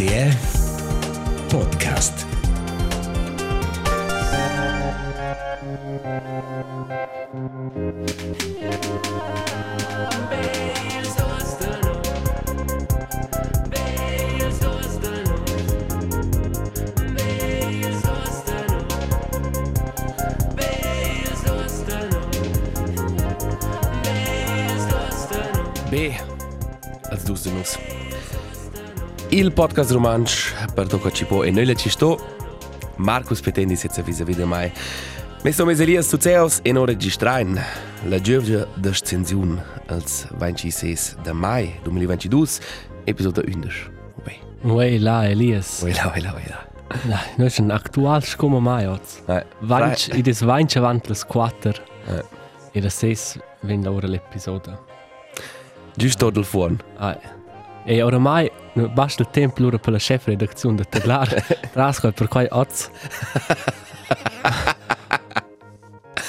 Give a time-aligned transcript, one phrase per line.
[0.00, 0.32] RTR
[1.50, 2.26] Podcast.
[25.90, 26.12] B,
[27.10, 28.09] als du se nus.
[29.32, 32.18] Il podcast romansch per to che ci può e noi le ci sto.
[32.96, 34.70] Marcus Petendi senza vis video mai.
[35.42, 37.58] Mi sono mesi Elias Tuzeos e non registrain.
[38.08, 42.58] La giovja de censiun als 26 de mai 2022,
[43.04, 43.90] episode 11.
[44.26, 44.36] Ui,
[44.70, 45.80] Uei la Elias.
[45.82, 46.68] ui la, ui la, ui la.
[47.06, 49.22] Na, no ist ein aktual como mai oz.
[49.28, 51.74] Eh, Vanch, fra- i des vanch avant les quater.
[52.72, 54.78] E la ses ven ora l'episodio.
[55.96, 56.80] Giusto del fuon.
[56.98, 57.16] Ai.
[57.84, 61.44] E oramai no, basta il tempo loro per la chef redazione da parlare.
[61.72, 62.90] Trasco per quai oz.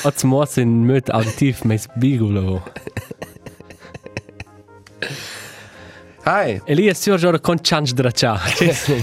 [0.04, 2.64] Oz moz in möt auditiv mes bigulo.
[6.26, 6.62] Hi.
[6.66, 8.40] Elias, tu ora con chance de racha.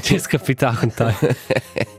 [0.03, 1.15] Tis capita con te.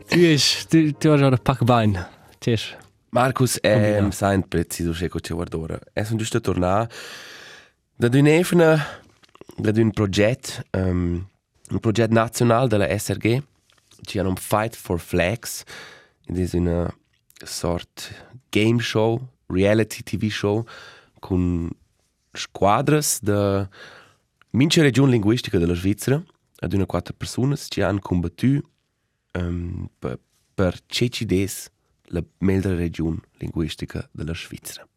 [0.08, 2.06] Tu is, tu, tu ora pack bain.
[2.39, 2.75] Tis.
[3.11, 5.80] Marcus ehm sain preciso che ci guardora.
[6.03, 6.88] Sono giusto tornar
[7.95, 8.86] da d'un'efna
[9.58, 11.28] da d'un proget um,
[11.72, 13.44] un proget nazional della SRG
[14.02, 15.64] ci hanno un Fight for Flags
[16.25, 16.94] ed è una
[17.44, 18.11] sort
[18.50, 20.66] game show, reality TV show
[21.19, 21.69] con
[22.33, 23.67] squadras da
[24.52, 26.22] mince regione linguistica della Svizzera
[26.61, 28.69] ad una quattro persone ci hanno combattuto
[29.34, 30.19] um, per,
[30.53, 31.72] per CCDs
[32.11, 34.88] la meglio regione linguistica della Svizzera.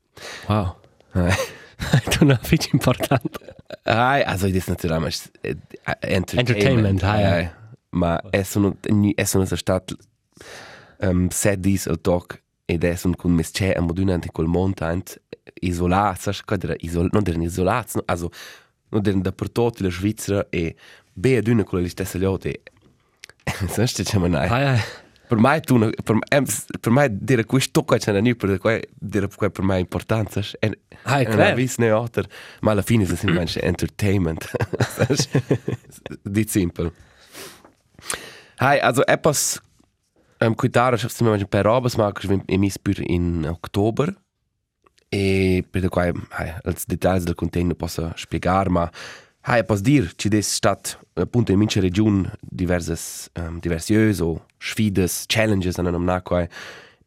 [0.49, 0.77] Wow.
[1.15, 1.61] Eh.
[2.11, 2.39] Tu na
[3.73, 3.87] fich important.
[3.87, 5.55] Ai, also das natürlich äh,
[6.01, 7.03] Entertainment.
[7.03, 7.51] Entertainment, ai, ai.
[7.91, 8.77] Ma è sono
[9.15, 9.95] è sono una stadt
[11.01, 15.21] um, set dis al tag ed è sono con mesce a moduna in quel montant
[15.61, 18.03] isolati, sai che isol non erano isolati, no?
[18.07, 18.31] also
[18.89, 20.75] non erano dappertutto la Svizzera e
[21.13, 22.63] be ad una con le stesse lotte.
[23.69, 24.49] Sai che c'è mai.
[24.49, 24.81] Ai ai.
[25.33, 26.45] Per me tu per me
[26.79, 30.71] per me dire questo qua c'è non per qua dire qua per me importanza è
[31.05, 31.55] Ai, una clar.
[31.55, 32.27] vis ne alter
[32.61, 34.51] ma alla fine se manche entertainment.
[36.23, 36.93] Di simple.
[38.57, 39.59] Hai also etwas
[40.39, 44.15] ähm, cuidare ich habe mir per robes ma ich im Spür in Oktober.
[45.11, 48.91] E per qua hai als details del container posso spiegare ma
[49.43, 55.25] hai posso dir ci des stat appunto in mince region diverses um, diversiös o sfides
[55.27, 56.49] challenges an einem nacquai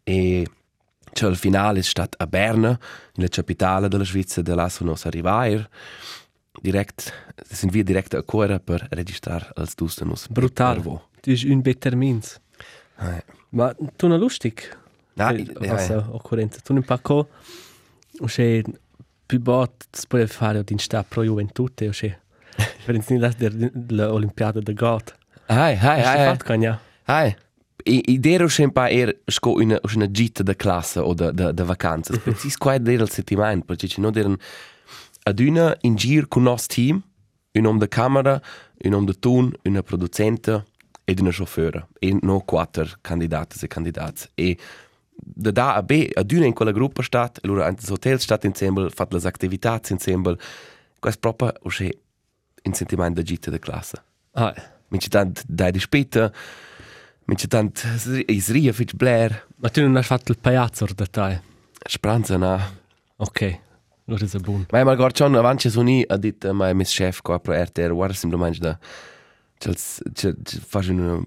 [0.03, 0.45] e
[1.13, 2.77] c'è il finale stat a Berna
[3.15, 5.69] nella capitale della Svizzera de là sono arrivair
[6.61, 7.13] direkt
[7.49, 10.81] sind wir direkt a Cora per registrare als dustenus Brutal.
[11.25, 12.39] Du is un betermins.
[12.95, 13.21] Hai.
[13.49, 14.61] Ma tu na lustig.
[15.15, 16.61] Nein, was ja, occorrente.
[16.61, 17.27] Tu ne pacco.
[18.19, 18.63] O se
[19.25, 22.19] più bot puoi fare din sta pro Juventute o se.
[22.85, 23.51] Per insieme das der
[23.89, 25.15] l'Olimpiade de Got.
[25.47, 26.79] hai, hai, Hai hai, fatto cagna.
[27.07, 27.35] hai.
[27.87, 32.17] I, idero sempre er sco una una gita de classe o de de, de vacanze.
[32.19, 34.37] Precis qua der il settimana, perché ci non eren
[35.23, 37.03] ad una in gir con nos team,
[37.53, 38.41] un om de camera,
[38.83, 40.63] un om de ton, una producente
[41.03, 44.29] ed una chauffeur e no quattro candidati e candidati.
[44.35, 44.57] E
[45.15, 48.89] da da a B ad una in quella gruppa stat, allora anche hotel stat insieme,
[48.89, 50.35] fat le attività insieme.
[50.99, 51.69] Questo proprio o
[52.65, 54.01] in sentimento de gita de classe.
[54.33, 54.53] Ai.
[54.87, 56.31] Mince tant dai di speta,
[57.25, 57.83] mince tant
[58.27, 61.41] is ria fitch blair, Ma tu non hai fatto il pagliazzo da te.
[61.87, 62.59] spranza na.
[63.17, 63.59] Ok.
[64.07, 64.65] Allora è buon.
[64.71, 67.91] Ma mal gort schon avanti su ni a dit mai mis chef qua pro RTR,
[67.91, 68.77] guarda semplicemente da
[69.57, 71.25] c'els c'è fas un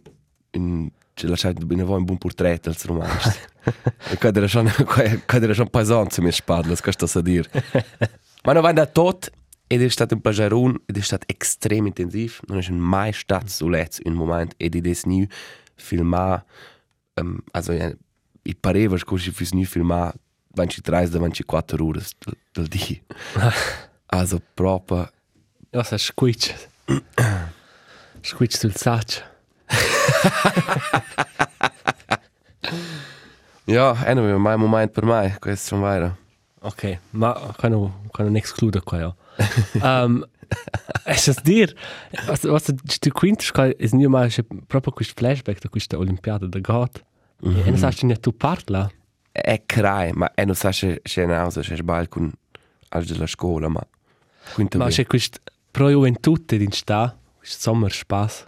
[0.52, 3.32] un c'è lasciato bene voi un buon portrait als romanzo.
[4.10, 5.02] e qua era schon qua
[5.40, 7.48] era schon pesante mi spadla, questo sa dir.
[8.44, 9.30] Ma no vanda tot
[9.68, 13.68] ed è stato un plagerun ed è stato extrem intensiv, non è mai stato so
[13.68, 15.26] letz un moment ed è des new
[15.76, 16.44] filmar
[17.14, 17.94] um, also ja,
[18.42, 20.14] i pareva ci fis new filmar
[20.54, 23.02] 23 da 24 ore del, del di.
[24.10, 25.10] also proprio
[25.70, 26.54] Ja, så squitch.
[28.22, 29.20] Squitch sul saccio.
[33.64, 36.16] ja, anyway, mai moment per mai, questo non vero.
[36.60, 39.14] Ok, ma kan non, excluda qua, ja.
[39.82, 40.24] Um,
[41.04, 41.74] es es dir,
[42.26, 46.60] was, was du qua, es nie mal, è proprio questo flashback da questa Olimpiade da
[46.60, 47.04] Gat.
[47.44, 47.66] Mm -hmm.
[47.66, 48.90] E non sai ne tu parla.
[49.32, 52.32] È crai, ma e non sa se c'è nausa, c'è sbagli con
[52.90, 53.86] al della scuola, ma
[54.54, 55.38] quinto Ma c'è questo
[55.70, 58.46] pro Juventute din sta, questo Sommerspaß.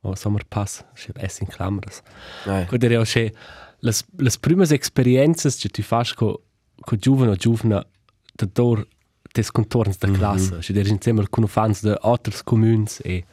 [0.00, 2.02] o Summer Pass, c'è es in clamaras.
[2.44, 3.32] Quando era c'è
[3.80, 6.42] las las primas experiences che tu fas co
[6.80, 7.86] co giovane o giovane
[8.34, 8.86] da dor
[9.32, 13.24] des contorns da classe, c'è der insieme con fans de altres communs e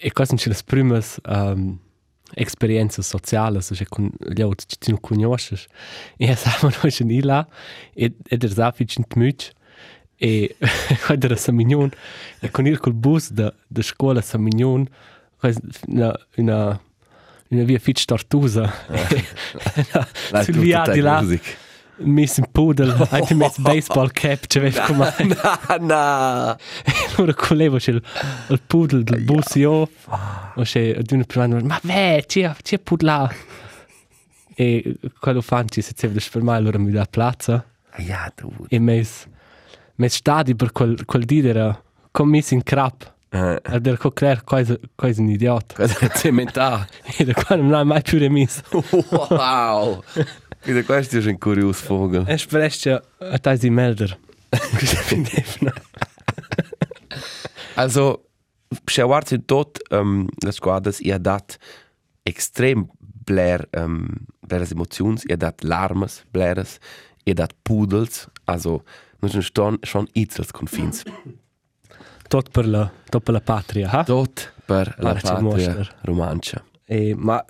[0.00, 1.78] e quasi c'è las primas um,
[2.34, 5.66] experiences sociales, c'è con gli autres che tu non conosces.
[6.16, 7.46] E siamo noi in là
[7.94, 9.50] e e der safic in tmuch
[10.16, 10.56] e
[11.06, 11.90] quando era Samignon
[12.40, 14.86] e con il col bus da da scuola Samignon
[15.86, 16.80] una una
[17.50, 18.72] una via Fitch Tortusa.
[20.30, 21.56] Dai, sul tu, via tu, di là music.
[22.00, 25.12] Mis in pudel anche mis baseball cap c'è vedi come
[25.42, 26.58] Na, na.
[27.18, 28.02] ora collevo c'è il,
[28.48, 29.72] il pudel del bus io
[30.54, 33.30] o c'è di una prima ma beh c'è c'è pudla
[34.54, 37.64] e quello fanci se c'è per me allora mi dà piazza
[37.98, 38.52] Ja, du.
[38.68, 39.26] e mes
[39.96, 44.42] mes stadi per quel quel di era commis in crap Eh, ed era co clair
[44.42, 46.88] quasi quasi un idiota Cosa è cementare?
[47.18, 48.62] e da qua non ha mai più remis
[49.28, 50.02] Wow!
[50.62, 52.24] Quindi questo è un curioso vogel.
[52.26, 54.18] es presce a taisi melder
[57.76, 58.24] Also,
[58.88, 61.58] Schauart sind dort, ähm, das Squadras, ihr dat
[62.24, 62.90] extrem
[63.24, 66.80] blär, ähm, bläres Emotions, ihr dat Larmes, bläres,
[67.24, 68.82] ihr dat Pudels, also,
[69.20, 71.04] nur schon, schon Itzels Konfins.
[72.28, 76.62] Tot per la tot per la patria ha Dort per la c'è patria romancia.
[76.84, 77.44] e ma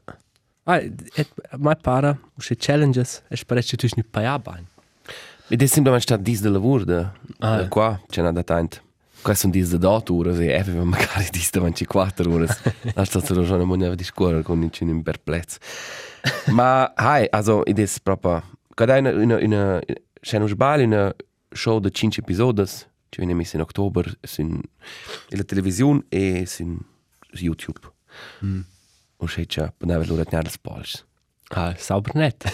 [0.64, 1.28] ah, et
[1.58, 4.66] mai para usce challenges es presce tu ni paia bain
[5.50, 7.08] E das sind dann statt dies de lavur de,
[7.40, 7.68] Ah, de ja.
[7.68, 8.82] qua, c'è una datant.
[9.22, 12.46] Questi sono dies de dot ore, e effettivamente magari dies de 24 ore.
[12.94, 15.56] Da sta solo schon eine Monate di scuola con in in perplex.
[16.52, 18.42] Ma hai, also id es proprio
[18.74, 19.80] cada una una una
[20.20, 21.14] c'è un sbal una
[21.54, 24.48] show de 5 episodes, ci messo in ottobre sin
[25.30, 26.78] in la televisione e sin
[27.32, 27.80] su YouTube.
[28.44, 28.60] Mm.
[29.20, 31.04] O c'è già, poteva loro tenere le spalce.
[31.50, 32.44] ah sauber net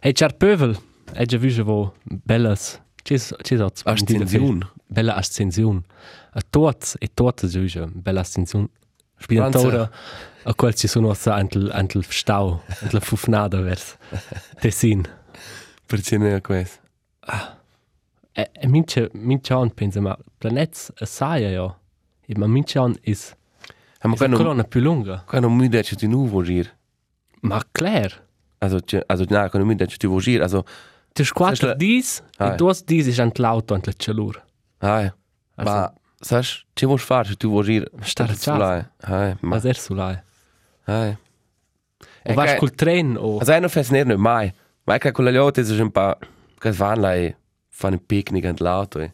[0.00, 0.76] e char pövel
[1.14, 4.70] e già vise vo bellas cis cis hat Ascension.
[4.86, 5.82] bella ascension
[6.32, 8.68] a tots e tots giuge bella ascension
[9.18, 9.90] spinatora
[10.44, 13.96] a quel ci sono sa antel antel stau antel fufnada vers
[14.60, 15.02] Tessin
[15.86, 16.80] Perché ne è questo?
[17.20, 17.55] e,
[18.52, 21.74] e mince mince an pensa ma planets a saia ja
[22.26, 23.34] e ma mince an is
[24.02, 26.70] Ma is a quando colonna più lunga quando mi dice di nuovo gir.
[27.40, 28.24] ma clair
[28.58, 30.64] Also, c'è- also na, quando mi dice di nuovo gir, also
[31.12, 33.92] Tu squattro Sesta- dis Ah, e dos dis is ant l'auto ant la
[34.78, 35.10] Hai.
[35.56, 36.42] Also- Ma, sai,
[36.74, 37.90] ce vuoi fare se tu vuoi gire?
[38.00, 38.90] Stare a casa.
[39.08, 40.18] Ma, ma er sulai
[40.84, 41.16] hai.
[42.28, 44.52] o vas col tren o Also, einer fährt nicht mai.
[44.84, 46.18] Mai che con la lotte è un po'
[46.58, 47.36] che vanno là e
[47.76, 49.12] fanno un picnic all'auto e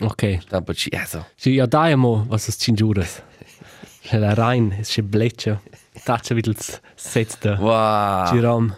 [0.00, 1.26] ok stanno per ci, also.
[1.34, 3.22] Si ja da mo was es cinjuras.
[4.02, 5.60] Se la rein es se bleccia.
[6.04, 7.58] Taccia wieder das setzte.
[7.58, 8.30] Wow.
[8.30, 8.74] Giram.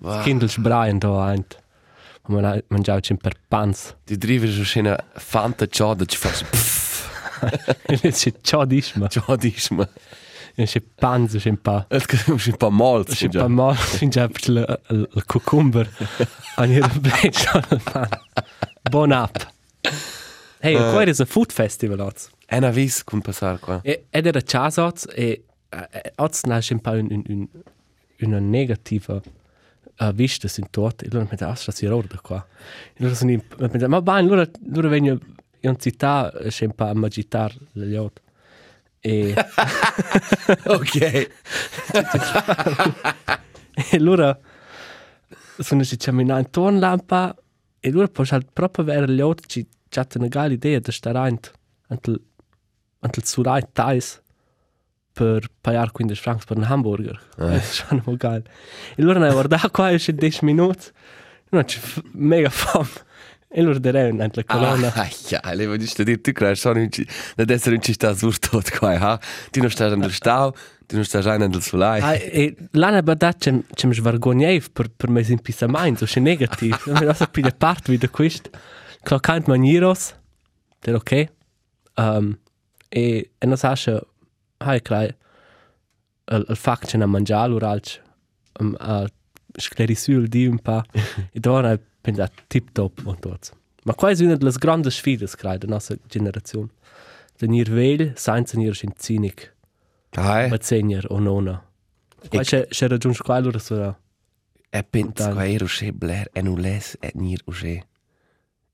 [0.00, 0.22] wow.
[0.22, 1.58] Kindel sbraien da eint.
[2.28, 3.94] Man man mangiava cin per pans.
[4.08, 7.08] Die driver so schöne Fanta Ciao, dat je fast pff.
[8.02, 8.64] Es se ciò
[10.56, 10.64] disma.
[10.64, 10.64] Ciao, dis ma.
[10.64, 11.86] Es se pans es un pa.
[11.88, 13.12] Het kan un po' molto.
[13.12, 15.88] Es se pa mal fin già per il il cucumber.
[16.56, 18.08] An ihr bleccia al pan.
[18.90, 19.36] Bon app.
[20.60, 22.30] Hey, uh, qua is a food festival oz.
[22.50, 23.80] Una vis con passare qua.
[23.82, 27.48] E, ed era chas oz e e- oz nasce un po' un, un, un,
[28.20, 29.20] una negativa
[30.00, 32.46] uh, vista sin tot e allora mi da astra si roda qua
[32.94, 35.18] e allora sono mi pensa ma bene allora allora vengo
[35.60, 38.20] in città e c'è un po' a magitar le yacht
[39.06, 39.34] e,
[40.66, 40.96] Ok.
[43.74, 44.36] e allora
[45.58, 47.34] sono ci camminare intorno lampa
[47.78, 51.18] e allora poi c'è proprio avere le yacht ci c'è una gala idea di stare
[51.18, 51.52] ant
[51.88, 52.20] antel
[53.00, 54.20] antel surai tais
[55.12, 57.18] per pagare 15 francs per un hamburger.
[57.38, 57.54] Eh.
[57.54, 58.42] È schon mal geil.
[58.96, 60.90] E allora ne guarda qua esce 10 minuti.
[61.50, 61.80] Non c'è
[62.12, 62.90] mega fame.
[63.48, 64.92] E allora direi un la colonna.
[64.92, 66.88] Ah, ja, le voglio dire, tu credi sono in
[67.36, 69.20] da essere in città sur tot qua, ha?
[69.50, 70.52] Tu non stai nel stau,
[70.86, 72.00] tu non stai già nel solai.
[72.00, 76.20] Ah, e l'anno badat c'è c'è mi svergognev per per me in pisamain, so c'è
[76.20, 76.82] negativ.
[76.86, 78.50] Non mi sa più parte wieder quist.
[79.02, 80.14] Klar kant manieros.
[80.80, 81.28] Der okay.
[81.94, 82.38] Um,
[82.88, 84.00] e e non sa che
[84.58, 85.14] hai crai
[86.32, 88.02] il il fac c'è na mangiare uralc
[88.60, 89.06] um, a
[89.56, 90.84] sclerisul di un pa
[91.32, 93.52] e dora pensa tip top und dort.
[93.84, 96.68] Ma qua è una delle grandi sfide crai della nostra generazione.
[97.36, 99.54] Tenir vel, senza tenir in cynic.
[100.12, 100.48] Hai.
[100.48, 101.62] Ma segner o nona.
[102.28, 103.96] Qua c'è c'è raggiunto qua allora sarà.
[104.70, 107.86] E pensa Dan- qua ero che bler e non les e nir o che.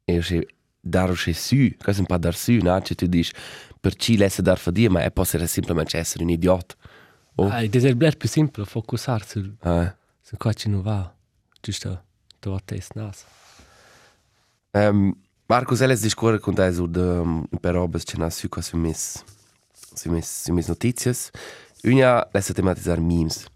[0.05, 0.47] E che
[0.81, 2.81] dar che su, che un po' dar su, no?
[2.81, 3.33] Cioè tu dici,
[3.81, 6.75] per chi lesse dar fa dir, ma è può essere semplicemente essere un idiota.
[7.37, 7.49] Oh.
[7.49, 9.95] Ah, ed è bler più semplice focussare sul, Eh.
[10.21, 11.13] su qua ci non va.
[11.61, 12.05] Giusto,
[12.43, 13.25] tu a te nas.
[14.75, 15.15] Um,
[15.49, 18.77] Marcus, elles discorre con te su de um, per robes che nas su qua su
[18.77, 19.23] mis
[19.95, 21.31] su mis su mis notizias.
[21.85, 23.47] Una lesse tematizzar memes.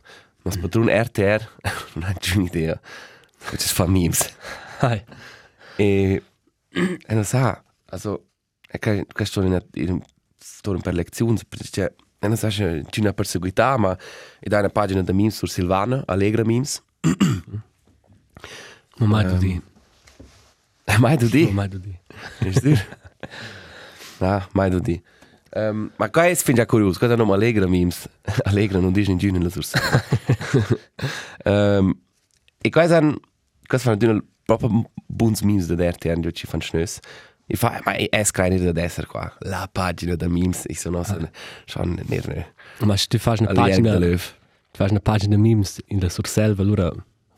[0.44, 1.42] Mas patron RTR
[1.94, 2.80] non ha giù un'idea.
[3.50, 4.32] Che ci fa memes.
[4.80, 5.04] Hai.
[5.76, 6.22] E
[7.08, 8.26] e non sa, also
[8.68, 10.00] è che questo in in
[10.38, 13.96] sto per lezioni perché e non sa c'è una perseguità ma
[14.38, 16.82] è da una pagina da memes su Silvana, Allegra memes.
[18.98, 19.60] Ma mai du di.
[20.98, 21.44] Mai du di?
[21.46, 21.98] Ma mai du di.
[22.40, 22.74] Ist du?
[24.20, 25.02] Na, mai du di.
[25.56, 28.08] Um, ma qua è fin già curioso, cosa non Allegra memes.
[28.44, 29.80] Allegra non dice in giù nella sursa.
[31.44, 31.98] um,
[32.58, 32.88] e qua è
[33.66, 36.98] cosa fanno di proprio buons memes da RTR, dove ci fanno schnös.
[37.46, 39.32] E fa, ma è screener da destra qua.
[39.40, 41.30] La pagina da memes, e sono ah.
[41.64, 42.54] schon nerne.
[42.80, 44.18] Ma se tu fai una Pagina tu
[44.72, 46.92] fai una pagina memes in la surselva, allora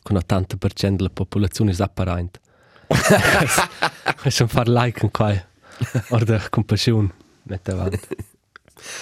[0.09, 2.41] con 80% della popolazione è apparente.
[2.87, 5.35] È fare like in qua.
[6.09, 7.13] O da compassione,
[7.43, 8.01] mette avanti.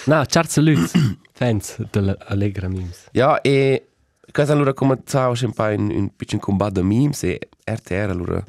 [0.05, 3.07] No, certo saluti, fans dell'Allegra memes.
[3.11, 3.91] Ja, e
[4.31, 8.43] cosa allora cominciavo un po' in un piccolo combatto memes e RTR allora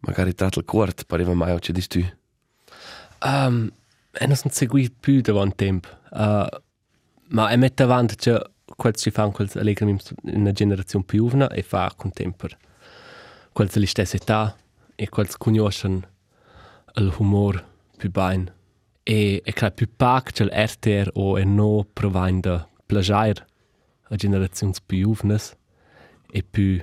[0.00, 2.04] magari tratto il corto, pareva mai o ci dici tu.
[3.22, 3.70] Um,
[4.10, 5.88] e non segui più da un tempo.
[6.10, 6.46] Uh,
[7.28, 11.28] ma è mette avanti che quel si fa quel Allegra memes in una generazione più
[11.28, 12.48] giovane e fa con tempo.
[13.52, 14.56] Quel della stessa età
[14.94, 16.00] e quel conoscono
[16.96, 17.64] il humor
[17.96, 18.52] più bene.
[19.02, 23.46] E è che più pac che l'RTR o è no provando plagiare
[24.08, 25.40] a generazioni più giovani
[26.30, 26.82] e più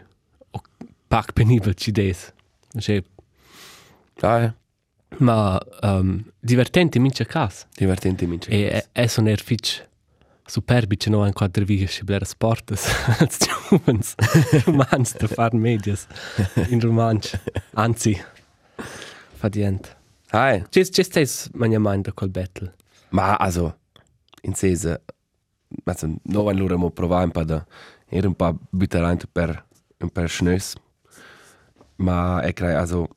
[0.51, 0.61] o
[1.07, 2.33] pac penibile ci des.
[2.77, 3.03] Cioè,
[4.21, 4.53] Ah, eh.
[5.17, 7.67] ma um, divertente in mince cas.
[7.75, 8.49] Divertente mince.
[8.49, 9.41] E è, è son er
[10.51, 12.85] fitch superbi che no in quadri vi si blera sportes.
[13.69, 14.15] Giovens,
[14.65, 16.07] romans da far medias
[16.69, 17.39] in romanch.
[17.73, 18.21] Anzi,
[19.37, 19.95] fa dient.
[20.31, 20.63] Hi.
[20.69, 22.73] Cis, cis tes mania mind da quel battle.
[23.09, 23.77] Ma also,
[24.43, 25.01] in sese,
[25.85, 27.65] also, no allora mo provare un po' da,
[28.09, 29.65] era un po' buttare per,
[29.99, 30.75] un per schnös.
[31.95, 33.07] Ma è che, also,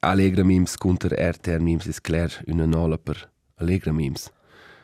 [0.00, 4.30] Allegra memes contro RTR memes ist klar una nola per Allegra memes.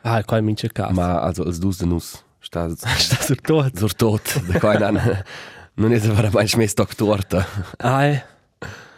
[0.07, 0.91] Ah, qual mince cas.
[0.93, 3.77] Ma, also, als dus de nus, sta, sta sur tot.
[3.77, 5.01] sur tot, da qua non,
[5.73, 7.45] non è vera mai schmess doctorta.
[7.77, 8.21] Ai.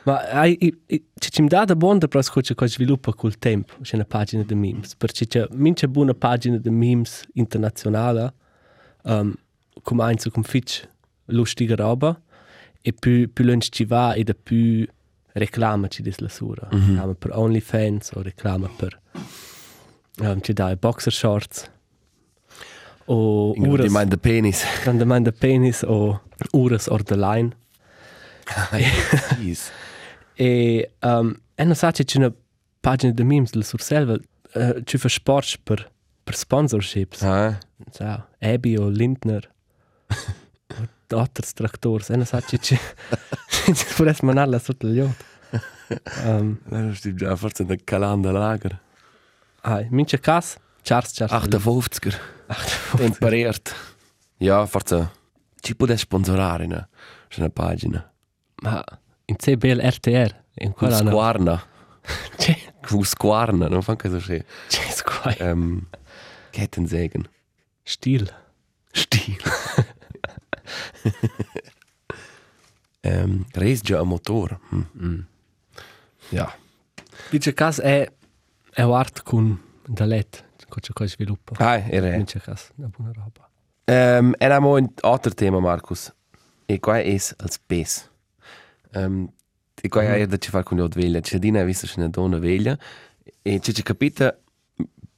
[0.03, 3.37] Ma ai, i, i, ci ci dà da buon da pros coche co sviluppa col
[3.37, 8.33] tempo, c'è una pagina de memes, perché c'è mince buona pagina de memes internazionale,
[9.03, 9.33] um,
[9.83, 10.85] come eins so come fitch
[11.27, 12.19] lustige roba,
[12.81, 14.85] e più più lunch ci va e da più
[15.33, 16.67] reclama ci dis la sura.
[16.73, 16.87] Mm -hmm.
[16.87, 18.99] Reclama per OnlyFans o reclama per
[20.21, 21.69] um, ci dà i boxer shorts.
[23.07, 24.63] O Die uras, meint der Penis.
[24.85, 26.19] dann der penis o
[26.53, 27.53] uras or the line.
[29.39, 29.71] Jeez.
[30.35, 32.31] E um, e non sa che c'è una
[32.81, 34.13] pagina di memes del Surselva,
[34.53, 35.89] uh, ci fa sport per,
[36.23, 37.21] per sponsorships.
[37.23, 37.57] Ah,
[37.91, 39.49] Sa, Abby o Lindner.
[41.09, 42.03] o altri trattori.
[42.09, 42.77] E non sa che c'è...
[43.73, 45.23] Ci vorresti mandarla sotto gli occhi.
[46.25, 48.79] Um, dann ist ja forse der Kalender Lager.
[49.67, 51.53] Ai, mince cas, Charles Charles.
[51.53, 52.15] 58er.
[52.95, 53.75] Temperiert.
[54.37, 55.11] Ja, forse
[55.59, 56.87] ci può sponsorare, no?
[57.27, 58.13] C'è una pagina.
[58.61, 58.83] Ma
[59.25, 60.43] in CBL RTR.
[60.59, 61.09] In quella no.
[61.09, 61.63] Squarna.
[62.37, 62.57] C'è,
[63.01, 64.45] Squarna, non fanno che so schön.
[64.69, 65.35] c'è squai.
[65.39, 65.89] Ähm,
[66.51, 67.27] Kettensägen.
[67.83, 68.33] Stil.
[68.93, 69.37] Stil.
[73.01, 74.57] ähm, Resgia a motor.
[74.69, 74.85] Hm.
[75.03, 75.19] Mm.
[76.29, 76.55] Ja.
[77.31, 78.09] Mince cas è...
[78.77, 80.45] è art con da let.
[80.55, 81.55] C'è cosa sviluppa.
[81.57, 82.15] Ah, era.
[82.15, 83.49] Mince cas, una buona roba.
[83.85, 86.13] Ähm, e abbiamo un altro tema, Marcus.
[86.67, 88.07] E qua è il space.
[88.91, 89.31] Ähm,
[89.81, 91.19] e qua è da ci fare con gli veglia.
[91.21, 92.77] C'è dina visto c'è una donna veglia.
[93.41, 94.37] E c'è c'è capita,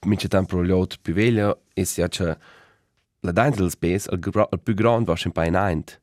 [0.06, 2.38] mi c'è tempo gli altri più veglia, e si c'è
[3.22, 6.00] la dentro del space, il, gro- il più grande va sempre in eint.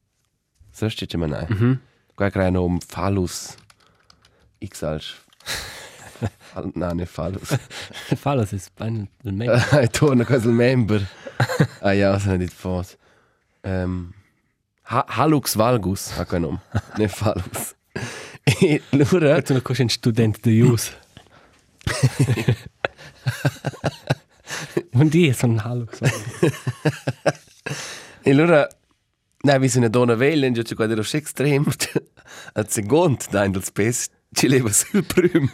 [0.71, 1.47] So c'è c'è manai.
[1.49, 1.81] Mhm.
[2.15, 3.55] Qua crea un phallus
[4.59, 5.01] XL.
[5.01, 5.86] Fal-
[6.75, 7.57] no, nicht phallus.
[8.17, 9.55] Fallo si spagna del meglio.
[9.81, 11.07] E torna quasi il member.
[11.83, 12.97] ah ja, sono dit fort.
[13.63, 14.13] Um,
[14.83, 16.61] ha Halux valgus, ha quel nome.
[16.97, 17.75] Ne phallus.
[18.43, 20.93] E allora, Tu non conosci un studente di US.
[24.93, 25.99] Un dia sono Halux.
[28.23, 28.69] e allora,
[29.43, 31.73] ne, vi sono una donna veglia, e c'è qua dello extremo.
[32.53, 35.51] Al secondo, da in del space, ci leva sul prüm.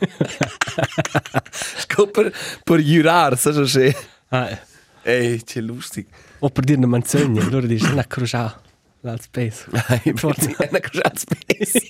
[1.79, 2.33] Sco per,
[2.65, 3.95] per giurar, sa so che...
[4.29, 4.59] Ah,
[5.05, 6.07] Ehi, c'è lustig.
[6.39, 8.61] o per dire una manzogna, allora dici una crociata,
[9.01, 9.67] l'alt space.
[9.89, 11.81] Ai, forse è una cosa spesa.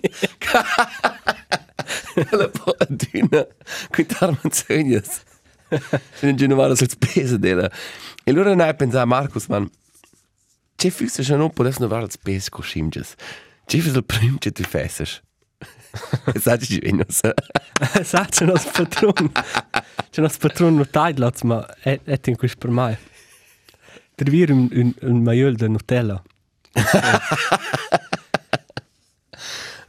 [2.30, 3.46] La podina,
[3.90, 5.22] qui tarmanzognas.
[6.14, 7.70] Se non genovare sul spesa della.
[8.24, 9.70] E allora noi pensavo, Marcus, man,
[10.76, 13.14] c'è fusse se non potesse non fare il spesa con scimges.
[13.66, 15.22] C'è fusse il primo che tu fesses.
[16.40, 17.34] Saggi ci vengono, sa.
[18.02, 19.30] Sa, c'è nos patron.
[20.10, 22.96] C'è nos patron no taglats, ma è, è in questo per mai.
[24.16, 26.22] Servire un, un, un maiol de Nutella.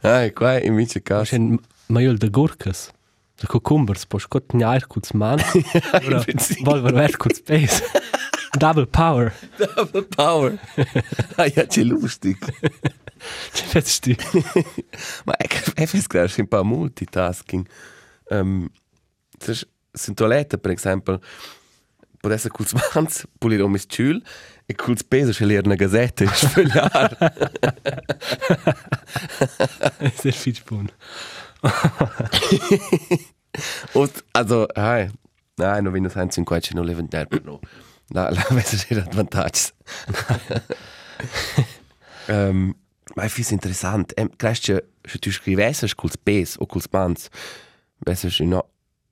[0.02, 1.36] Ah, qua invece C'è casa.
[1.36, 2.90] un maiol de Gurkas.
[3.40, 5.38] De cucumbers, poi scott gnar cuts man.
[6.62, 7.82] Volver ver cuts space.
[8.58, 9.32] Double power.
[9.56, 10.58] Double power.
[11.36, 12.38] Ah, ja, c'è lustig.
[13.52, 14.16] C'è festi.
[15.24, 17.66] Ma è che è fes un po' multitasking.
[18.30, 18.68] Um,
[20.06, 21.20] in toilette, per esempio,
[22.20, 24.22] può essere col mans pulire un misciul
[24.66, 27.16] e col peso c'è lì una gazzetta e sfogliare.
[30.16, 30.88] Sehr viel buon.
[33.92, 35.10] Und, also, hey,
[35.56, 37.60] nein, non vengo senza in qua c'è non leven der no.
[38.08, 39.72] La la vese c'è advantage.
[42.28, 42.74] um,
[43.16, 44.12] ma fis interessant.
[44.16, 47.28] Em cresce se tu scrivessi col peso o col mans.
[47.98, 48.60] Vesse in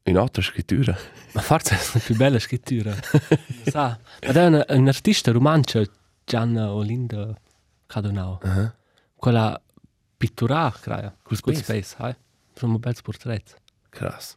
[0.04, 0.96] in altra scrittura.
[1.32, 2.94] Ma forse è la più bella scrittura.
[3.66, 5.84] Sa, ma è un, un artista romancio,
[6.24, 7.34] Gianna Olinda
[7.86, 8.38] Cadonau.
[8.42, 8.72] Uh -huh.
[9.14, 9.60] Quella
[10.16, 10.72] pittura.
[11.22, 11.62] Col Good space.
[11.62, 12.16] space, hai?
[12.54, 13.52] Sono belli portretti.
[13.88, 14.36] Krass.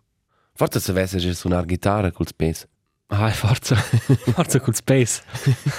[0.54, 2.68] Forse se vesse c'è suonare chitarra col peso.
[3.08, 3.76] Ah, forza,
[4.34, 5.22] forza col space.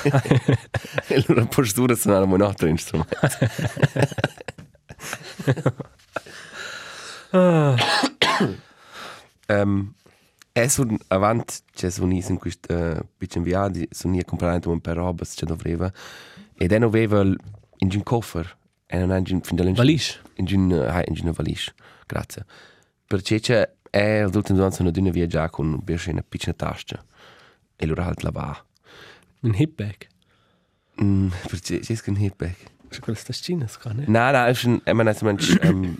[1.08, 3.16] E allora postura suonare un altro strumento.
[7.30, 7.76] Ah,
[9.48, 9.94] Um,
[10.50, 14.80] è sul avant c'è su nis in questo uh, piccolo viaggio su nia comprato un
[14.80, 15.92] per roba c'è doveva
[16.56, 20.20] ed è aveva in un coffer e non in fin dall'in Valish.
[20.36, 21.72] in un uh, in un valish
[22.06, 22.44] grazie
[23.06, 27.04] perché c'è è l'ultimo giorno sono di una viaggia con un una piccola tasca
[27.76, 28.64] e allora halt la va
[29.40, 30.08] Un hipback.
[31.02, 32.56] mm, perché c'è un hipback
[32.88, 34.04] C'è quelle stascine, scan, eh?
[34.08, 35.96] na na è un è man mensch um,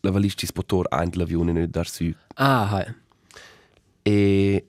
[0.00, 2.94] la valish ci spotor ein l'avione nel dar su Ah, hai.
[4.02, 4.68] E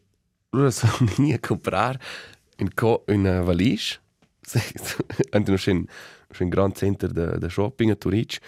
[0.50, 2.00] allora sono lì a comprare
[2.58, 4.00] un, co- una valise.
[5.32, 5.86] Anche c'è un,
[6.30, 8.40] c'è un grande centro di de shopping a Turic.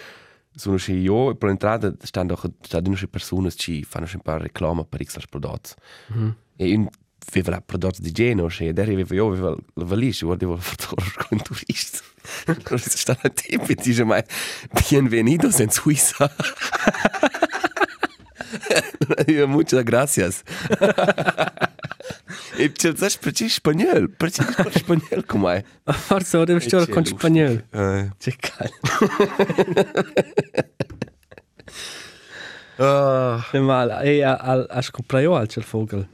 [0.56, 4.84] Sono c'è io e per l'entrata stanno stanno c'è persone che fanno un po' reclama
[4.84, 5.72] per X prodotti.
[6.08, 6.36] Mhm.
[6.58, 6.88] E un
[7.32, 11.28] vive la prodotti di geno e deri vive io vive la valigia vuol dire fattor
[11.28, 12.04] con turist
[12.46, 14.24] non si sta la tipi dice mai
[14.90, 16.32] bienvenidos in Suiza.
[19.28, 20.44] Io muchas gracias.
[22.58, 24.42] E ce să spui spaniol perci
[24.74, 25.64] spaniol cum mai?
[25.84, 28.08] forse ora sto con spaniol eh.
[28.18, 28.70] ce cal
[32.78, 33.60] Uh.
[33.60, 34.84] Mal, e al, al, al, al, al,
[35.14, 35.48] al, al, al,
[35.92, 36.08] al,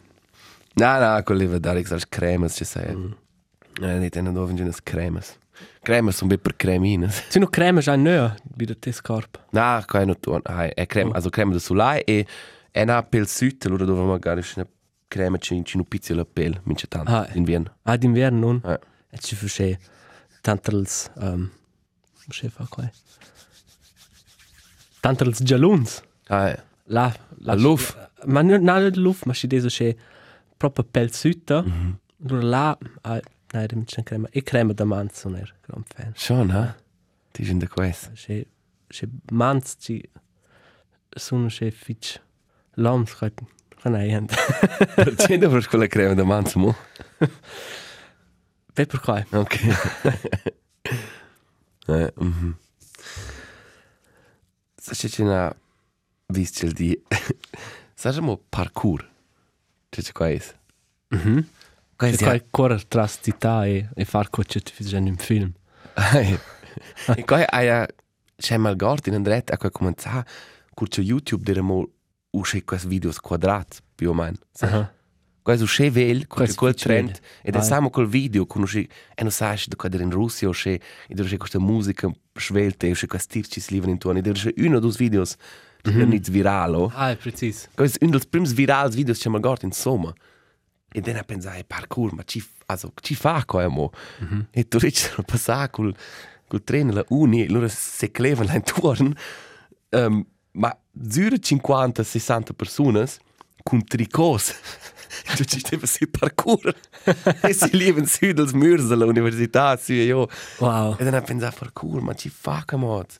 [0.75, 2.87] No, no, quello deve dare che cremas, ci sei.
[2.87, 2.93] Eh,
[3.81, 5.37] non hanno dove venire cremas.
[5.81, 7.07] Cremas sono per cremine.
[7.07, 9.39] C'è una crema già nuova, wie der Testkorb.
[9.51, 12.25] No, qua è non tu, hai, è crema, also crema da sulai e
[12.71, 14.67] è una pel sud, allora dove magari c'è una
[15.07, 17.27] crema c'è in un piccolo pel, mince tanto, Ah.
[17.33, 17.69] in vien.
[17.83, 18.61] Ah, d'inverno non?
[18.63, 18.79] Eh.
[19.09, 19.77] E ci fu c'è
[20.41, 21.09] tantels...
[21.15, 21.49] Um,
[22.27, 22.89] come fa qua?
[25.01, 26.01] Tantels gialluns.
[26.27, 26.63] Ah, eh.
[26.85, 28.11] La, La luft.
[28.25, 29.95] Ma non non la luft, ma c'è deso c'è
[30.59, 31.49] proprio pel sud.
[31.49, 31.99] Mhm.
[32.25, 32.77] Allora là...
[33.01, 33.21] Ah,
[33.53, 34.27] nein, da c'è crema.
[34.31, 36.11] E crema da manz, non er, gran fan.
[36.15, 36.75] Schon, ha?
[37.31, 38.11] Ti sind da questo.
[38.13, 38.45] C'è...
[38.87, 40.03] C'è manz, ci...
[41.09, 42.21] Sono c'è fitch...
[42.75, 43.33] Lams, che...
[43.81, 44.23] Che ne è?
[44.95, 46.75] Perché dovrei quella crema da manzo, mo?
[48.73, 49.25] Ve per qua?
[49.31, 49.59] Ok.
[51.87, 52.57] eh, mhm.
[54.75, 55.55] Sai c'è una
[56.27, 57.01] viscel di...
[57.95, 59.08] Sai mo parkour?
[59.89, 60.41] C'è qua è?
[61.09, 61.47] Mhm.
[61.95, 65.51] Qua E qua correre tra città e, e far cocce ti fai un film.
[67.15, 67.85] E qua hai
[68.35, 70.25] c'è mal gort in andret a qua cominciare
[70.73, 71.85] curcio YouTube dire mo
[72.31, 74.37] usce questi videos quadrati più o meno.
[74.59, 74.93] Aha.
[75.41, 77.59] Qua è usce vel con Quasi quel fitch trend ed Ah.
[77.59, 78.79] è samo col video con usce
[79.15, 82.91] e non sai da qua in Russia usce e da usce questa musica svelte e
[82.91, 85.35] usce questi tips ci si livano intorno e da usce uno dos videos
[85.81, 86.01] che Mhm.
[86.01, 86.91] è nicht viralo.
[86.93, 87.67] Ah, è preciso.
[87.75, 90.13] Questo è uno dei primi virali videos che mal gort insomma.
[90.91, 93.91] E dann pensai parkour ma ci also ci fa qua mo.
[94.19, 94.47] Mhm.
[94.51, 95.95] E tu dici non passare col
[96.47, 99.13] col treno alla uni, allora se cleva là intorno,
[99.91, 100.75] um, ma
[101.07, 103.07] zura 50-60 persone
[103.63, 104.53] con tricos.
[105.35, 106.73] Tu ci stai per parkour.
[107.41, 110.27] e si lieven su dels murs dell'università, su e io.
[110.59, 110.95] Wow.
[110.99, 113.19] E dann pensat parkour, ma ci fa camot.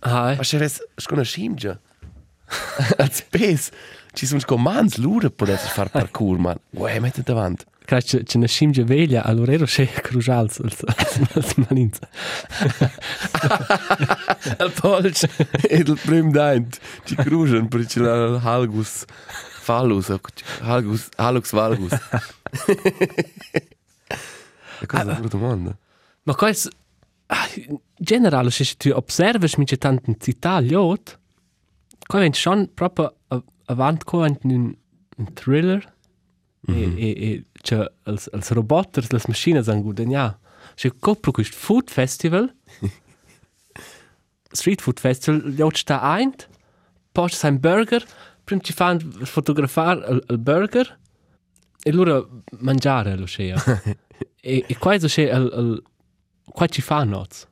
[0.00, 0.36] Hai.
[0.36, 1.78] Ma c'è res scona scimgia.
[3.02, 3.70] Als pes.
[4.12, 6.58] Ci sono commands lura per essere far parkour, man.
[6.74, 7.64] Uè, metti davanti.
[7.90, 12.06] Kaj, če, če ne šimđe velja, allora ero še kružalc, als, als, als malinca.
[14.62, 15.24] Al polč.
[15.66, 16.78] Ed il prim daint.
[17.06, 19.04] Ci cružen, per ci la halgus
[19.62, 20.18] falus, o
[20.66, 21.94] halgus, halux valgus.
[24.82, 25.76] E cosa è la domanda?
[26.24, 26.70] Ma kaj,
[28.00, 31.16] generale, se tu observas mi in città, liot,
[32.10, 34.76] kaj vent schon proprio a- avant ko vent un,
[35.34, 35.84] thriller,
[36.68, 40.38] e, e, e, če als, als roboters, las maschine san guden, ja.
[40.76, 42.48] Se ko pro quist food festival,
[44.52, 46.48] street food festival, liot sta eint,
[47.14, 48.04] post sein burger,
[48.44, 50.96] prim ci fan fotografar al, al burger,
[51.84, 52.20] e lura
[52.60, 53.56] mangiare lo scea.
[54.42, 55.70] e, e qua so scea al, al,
[56.52, 57.46] qua ci fa noz.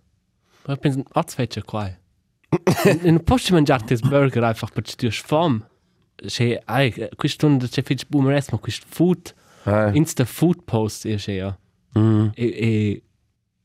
[0.67, 1.87] Ma penso, oz fece qua.
[1.89, 5.67] e non posso mangiare tes burger einfach perché tu hai fame.
[6.15, 9.35] Che, ai, questa stunde c'è fece boomeress, ma questo food,
[9.65, 11.57] Ah, insta food post è scea.
[11.99, 12.29] mm.
[12.35, 13.03] E, e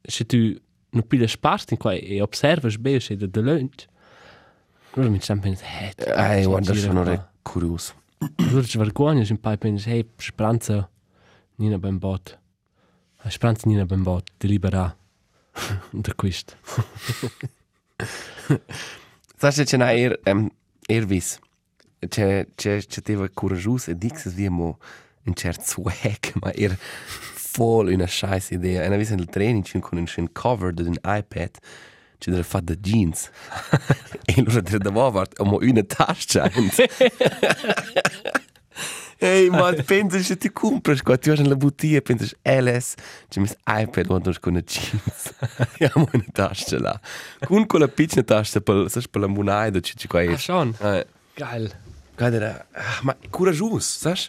[0.01, 0.53] se tu
[0.91, 3.85] non piglia spasti in qua e observas bene se da lunch,
[4.91, 7.93] allora mi stanno pensando, eh, Ai, guarda, sono re curioso.
[8.37, 10.87] Allora ci vergogna, un paio pensi, hey, speranza,
[11.55, 12.39] nina ben bot.
[13.25, 14.95] A speranza nina ben bot, di libera
[15.91, 16.53] da questo.
[19.37, 20.49] Sai se c'è na er, um,
[20.87, 21.39] ervis.
[21.99, 24.77] C'è, c'è, c'è teva coragius e dixes wie mo
[25.25, 26.77] un cert swag, ma er
[27.55, 28.83] voll una scheiß idea.
[28.83, 31.59] E na vis nel training c'è con un schön cover d'un iPad,
[32.17, 33.29] c'è delle fa da jeans.
[34.25, 36.49] e allora te da vart, o mo una tascia.
[39.23, 42.95] Ehi, ma pensa se ti compras qua, ti vas nella bottiglia e pensas LS,
[43.29, 45.33] c'è mis iPad quando con una jeans.
[45.79, 46.99] ja, mo una tascia là.
[47.45, 50.19] Con quella piccola tascia per, sai, per la moneda, c'è c'è qua.
[50.23, 50.75] Ah, schon.
[50.77, 51.71] Eh, Geil.
[52.17, 54.19] guarda, ah, ma coragius, sai?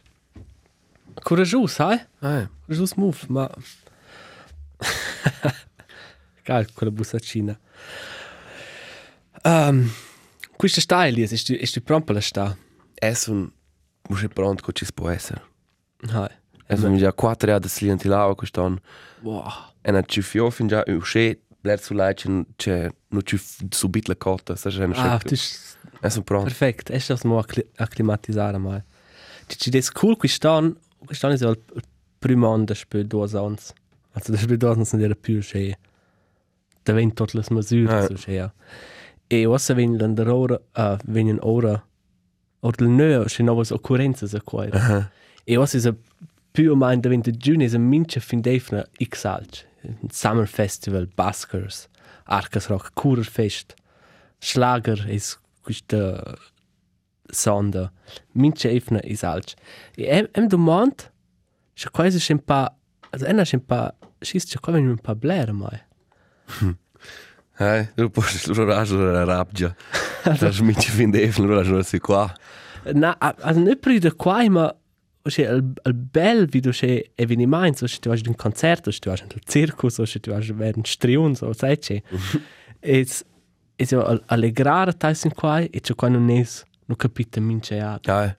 [1.23, 1.99] Courageous, hai?
[2.21, 2.49] Eh.
[2.65, 3.51] Courageous move, ma...
[6.45, 7.59] Geil, quella bussacina.
[9.43, 9.91] Um,
[10.55, 12.57] questa sta, Elias, è è pronto per la sta?
[12.95, 13.51] Es un,
[14.09, 14.63] mo c'è pronto.
[16.13, 16.29] Hai.
[16.67, 18.79] Es un già quattro anni da slientilava quest'anno.
[19.23, 19.45] Wow.
[19.83, 22.27] E na ci fio fin già uscì, l'er su lei c'è,
[23.09, 23.39] non ci
[23.71, 24.73] subit la cotta, sai?
[24.75, 26.45] È Ah, tu ist Es un pronto.
[26.45, 26.91] perfekt.
[26.91, 27.45] Es ist das mal
[27.77, 28.83] akklimatisieren mal.
[29.47, 31.83] Ci ci des cool quest'anno, quest'anno è il il
[32.19, 33.57] primo anno da spiel due anni.
[34.13, 35.79] Also da spiel due anni non era più che
[36.83, 38.07] da ven tutte le misure Ah.
[38.07, 38.51] so che.
[39.27, 41.83] E ossa ven l'andora, uh, ven ora
[42.65, 44.67] or del neo, che novas occurrenze so qua.
[44.73, 45.11] Aha.
[45.45, 45.95] E ossa is a
[46.53, 49.67] più meno da ven de giugno is a mince fin defna x alc.
[50.11, 51.89] Summer Festival, Baskers,
[52.25, 53.75] Arcas Rock, Kurerfest,
[54.41, 56.39] Schlager is questa
[57.31, 57.91] sonda.
[58.33, 59.55] Mince efna is alc.
[59.97, 61.11] E em, em domand,
[61.75, 62.75] se quasi un pa,
[63.11, 65.83] also ena schon un pa, schießt se quasi un pa bläre mai.
[67.61, 69.77] Eh, tu puoi l'oraggio della rabbia.
[70.25, 72.33] Das mi ci fin def l'oraggio si qua.
[72.93, 74.75] Na, a- nicht per da quai, ma
[75.27, 79.29] Osce, il, il bel video che eveniment, so, tu vas un concerto, tu vas un
[79.47, 82.03] circus, so, tu vas ver un striun, so, sai che.
[82.87, 83.25] Es,
[83.77, 87.99] es jo allegrare tais in quai, e c'è qua non es, non capite mince ja.
[88.03, 88.37] Eh.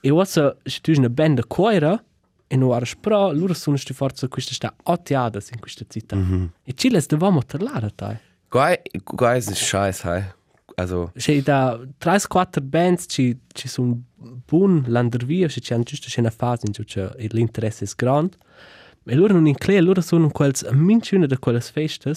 [0.00, 2.02] E ossa, se tu una band quaira,
[2.48, 6.16] e non ara spra, loro sono sti forza questa sta ottiadas in questa città.
[6.64, 8.18] E ci les devamo parlare, tai.
[8.48, 10.24] Qua, qua ist ein Scheiß, hey.
[10.74, 16.30] Also, C'è da 3-4 bands ci, ci sono buon landervia, ci hanno giusto c'è una
[16.30, 18.36] fase in cui l'interesse è grande.
[19.04, 22.12] E loro non inclea, loro sono quels minci una di quelle feste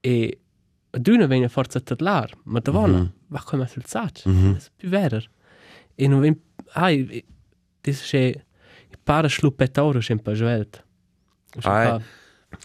[0.00, 0.40] e
[0.90, 4.56] ad una viene forza a parlare, ma da vona va come sul sac, Mhm.
[4.56, 5.20] è più vero.
[5.94, 6.38] E non viene,
[6.72, 7.24] ai,
[7.80, 8.24] dice c'è
[8.90, 10.84] il para sluppettore c'è un po' svelt.
[11.62, 12.00] Ai.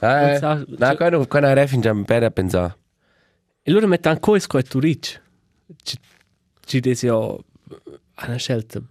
[0.01, 0.39] eh,
[0.77, 2.77] na, qua non, qua non ref in giam per a pensare.
[3.65, 5.17] E loro mettono anche questo e tu ricci.
[5.81, 5.97] Ci,
[6.65, 7.45] ci dice io,
[8.25, 8.81] una scelta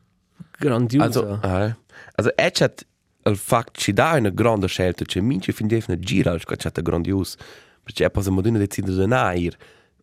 [0.58, 1.04] grandiosa.
[1.04, 1.76] Also, eh.
[2.14, 2.87] Also, et hat
[3.24, 6.70] il fact ci dà una grande scelta, cioè minci fin def una gira, che c'è
[6.82, 7.37] grandios.
[7.82, 9.56] Perché è poi moduna decide da nair.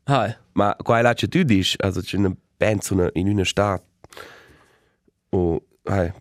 [0.03, 0.36] Hai.
[0.53, 2.36] Ma qua è là che tu dici, also c'è una
[2.79, 3.84] su una, in una stadt.
[5.29, 6.13] O, eh,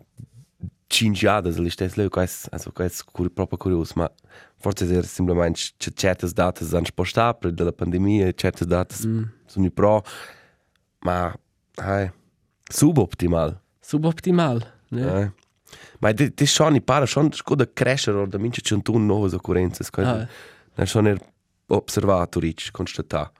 [0.89, 4.11] cinque anni, se li stessi lì, qua è, also, qua è cur, proprio curioso, ma
[4.57, 9.23] forse è semplicemente c'è certe date sono spostate per la pandemia, certe date Mm.
[9.45, 10.03] sono pro.
[11.01, 11.33] ma,
[11.75, 12.11] hai,
[12.69, 13.61] suboptimal.
[13.79, 14.73] Suboptimal.
[14.89, 15.21] Ne?
[15.21, 15.31] Eh.
[15.99, 19.05] Ma det det schon i para schon sco da crescer or da mince c'un tun
[19.05, 20.27] novas occurrences, quasi.
[20.75, 21.19] Na schon er
[21.67, 23.31] observatoric constata.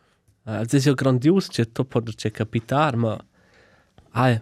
[0.45, 3.17] Also ist ja grandios, che to poter che capitar, ma
[4.11, 4.41] ai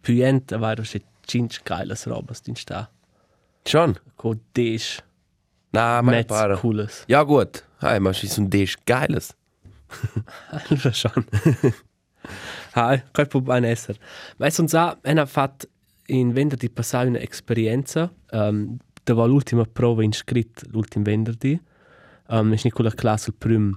[0.00, 2.88] puent avere che cinque geiles robas din sta.
[3.66, 3.96] Schon?
[4.16, 5.02] Co des
[5.72, 6.56] Na, ma metz para.
[6.56, 7.04] cooles.
[7.08, 7.64] Ja gut.
[7.82, 9.34] Hai, ma ci sun des geiles.
[10.50, 11.24] Allora schon.
[12.74, 13.96] Hai, kein Problem esser.
[14.38, 15.66] Ma es uns ha, en ha fat
[16.08, 21.60] in venerdì passare una esperienza, um, da va l'ultima prova in scrit l'ultim venerdì,
[22.28, 23.76] um, es Nicola classe il prim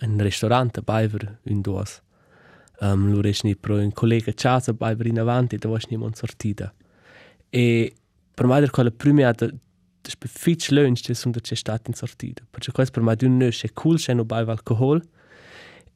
[0.00, 2.00] in un ristorante, baiver in duas.
[2.80, 6.14] Um, lura es ni pro un collega casa, baiver in avanti, da es ni mon
[6.14, 6.72] sortida.
[7.50, 7.94] E
[8.34, 9.50] per me quella prima da
[10.06, 12.42] das per fitch lunch das unter c'è stato in sortida.
[12.50, 15.02] Perché questo per me di un nösche cool c'è no baiva alcohol.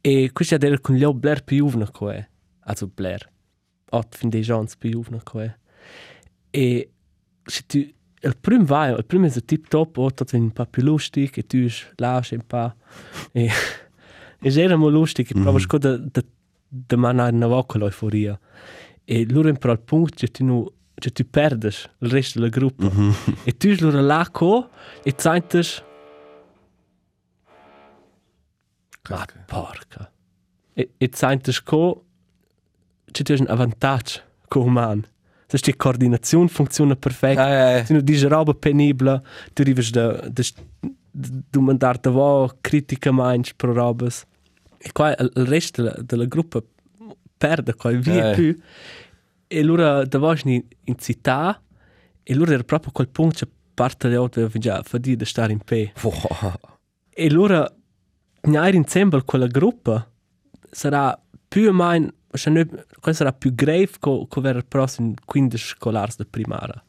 [0.00, 2.28] E questo è del con gli Blair più uvna coe.
[2.60, 3.28] Also Blair.
[3.90, 5.58] Ot fin dei gens più uvna coe.
[6.50, 6.90] E
[7.44, 7.78] se tu
[8.22, 11.30] il prim vai, il prim è il tip top, o tot un po' più lustig,
[11.36, 11.66] e tu
[11.96, 12.74] lasci un po'.
[13.32, 13.48] E
[14.42, 16.22] e era mo lustig, e provo sco da da
[16.72, 18.38] da manare una voca l'euforia.
[19.04, 22.88] E loro in però al punto che tu che tu perdes il resto della gruppa.
[23.44, 24.68] E tu loro là co
[25.02, 25.82] e zaintes
[29.08, 30.12] Ma porca.
[30.74, 32.04] E, e zaintes co
[33.10, 35.04] che tu hai un vantaggio co man.
[35.46, 37.40] Se die Koordination funziona perfekt.
[37.40, 37.86] Hai, hai.
[37.86, 39.20] Se nu dice roba penibla,
[39.52, 40.42] tu arrivas da da
[41.50, 44.26] du mandar da vo critica minds pro robas.
[44.82, 46.62] E qua il resto della, della gruppa
[47.36, 48.34] perde qua via Eh.
[48.34, 48.58] più.
[49.46, 51.60] E allora da vo ni in città
[52.22, 55.58] e allora era proprio quel punto che parte le auto già fa di stare in
[55.58, 55.92] pe.
[56.00, 56.58] Boah.
[57.10, 57.70] E allora
[58.42, 60.08] gnai insieme quella gruppa
[60.70, 62.64] sarà più o meno cioè,
[63.00, 66.82] questo sarà più grave co, co ver il prossimo 15 scolars da primara.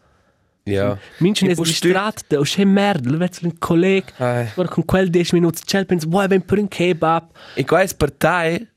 [0.64, 0.98] Ja.
[1.20, 4.48] Minchen E es poi distrat, da usche merda, lo vezzo un colleg, Hai.
[4.56, 7.30] ora con quel 10 minuti, c'è pensa, vuoi ben per un kebab?
[7.56, 8.68] E quais per te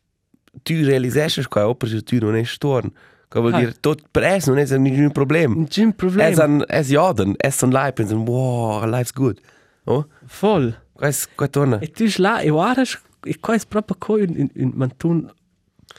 [0.63, 2.91] tu realisesces qua opera se tu non è storn.
[3.29, 3.59] Che vuol Ah.
[3.59, 5.67] dire tot per es non è nessun problem.
[5.69, 6.43] C'è un Es problema.
[6.45, 9.39] an es jaden, es son live pensen, wow, life's good.
[9.87, 10.07] Oh,
[10.41, 10.75] Voll.
[10.95, 11.79] quais qua torna.
[11.81, 15.31] E tu là, e guardas, e qua è proprio co in, in, in mantun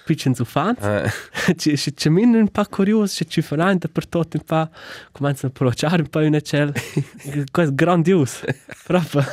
[0.05, 0.75] piccin su fan.
[0.79, 1.11] Ah,
[1.55, 4.69] Ci ci ci min un po' curioso, ci ci faranno per tutto un po',
[5.11, 6.71] cominciano a approcciare un po' una cell.
[7.51, 8.45] Questo è grandioso.
[8.85, 9.23] Proprio.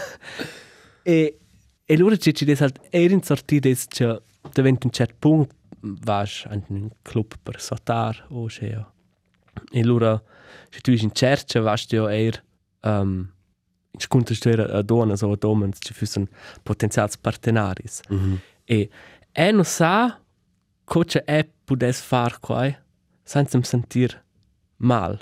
[1.03, 1.39] E
[1.85, 4.23] e allora ci ci des halt er in sortita es che
[4.55, 8.85] davent un cert punto vas an un club per sotar o che.
[9.73, 10.23] E allora
[10.71, 12.43] se tu in cerca vas tu er
[12.85, 13.29] um,
[13.91, 16.29] in sconto stera a donna so a domens ci füssen
[16.63, 18.01] potenzials partenaris.
[18.09, 18.41] mhm.
[18.65, 18.89] E
[19.33, 20.22] e non sa
[20.93, 22.69] cosa è pudes far qua
[23.25, 24.23] senza sentir
[24.77, 25.19] mal.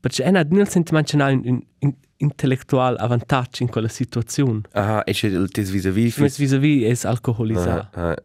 [0.00, 4.60] Perché è non senti mangiare un, un, un intellettual avantaggio in quella situazione.
[4.70, 6.18] Aha, e c'è il tes vis-à-vis.
[6.18, 7.98] Ma vis-à-vis è alcolizzato.
[7.98, 8.22] Ah, ah,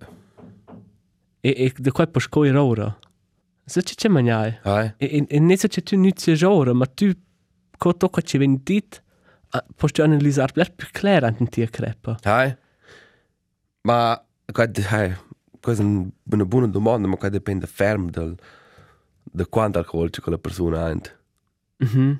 [1.39, 2.99] E, e da qua puoi scogliere ora.
[3.65, 4.59] Se c'è mangiare.
[4.61, 4.83] ah.
[4.83, 7.11] E, e, e non che tu inizi ora, ma tu,
[7.75, 9.01] con tutto che ci viene dit,
[9.75, 12.19] puoi analizzare più chiaro anche ti crepa.
[12.21, 12.55] Hai.
[13.81, 15.15] Ma qua hai,
[15.79, 18.35] è una buona domanda, ma dipende ferm del
[19.23, 21.17] da quanto alcol c'è quella persona ha.
[21.77, 22.19] Mhm.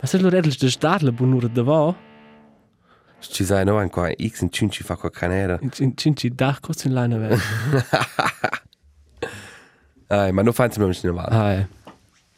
[0.00, 1.94] Ma se lo redels da star la bunura da va,
[3.20, 5.58] Ci sai, no, in qua X in cinci fa qua canera.
[5.62, 7.36] in in cinci da cosa in line avere.
[10.08, 11.28] Ai, ma non fanno sempre un male.
[11.34, 11.68] Ah, eh.